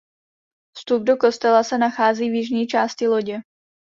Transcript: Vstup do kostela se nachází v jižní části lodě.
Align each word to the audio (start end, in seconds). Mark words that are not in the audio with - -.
Vstup 0.77 1.03
do 1.05 1.17
kostela 1.17 1.63
se 1.63 1.77
nachází 1.77 2.29
v 2.29 2.33
jižní 2.33 2.67
části 2.67 3.07
lodě. 3.07 3.39